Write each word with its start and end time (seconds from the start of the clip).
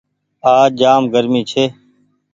آج 0.53 0.71
جآم 0.81 1.03
گرمي 1.13 1.41
ڇي۔ 1.49 1.65